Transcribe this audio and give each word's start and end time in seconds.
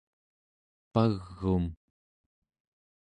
pag'um 0.93 1.65